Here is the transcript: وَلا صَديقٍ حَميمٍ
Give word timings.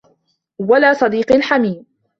وَلا 0.59 0.93
صَديقٍ 0.93 1.33
حَميمٍ 1.41 1.85